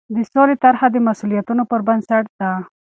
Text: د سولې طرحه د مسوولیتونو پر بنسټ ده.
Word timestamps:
د 0.15 0.17
سولې 0.33 0.55
طرحه 0.63 0.85
د 0.91 0.97
مسوولیتونو 1.07 1.63
پر 1.71 1.81
بنسټ 1.87 2.23
ده. 2.39 2.51